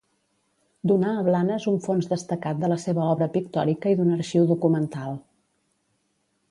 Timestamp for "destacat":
2.13-2.63